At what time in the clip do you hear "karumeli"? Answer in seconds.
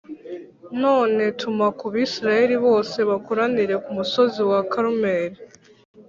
4.71-5.37